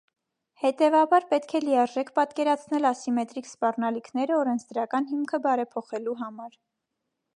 [0.61, 6.61] Հետևաբար պետք է լիարժեք պատկերացնել ասիմետրիկ սպառնալիքները օրեսնդրական հիմքը բարեփոխելու համար։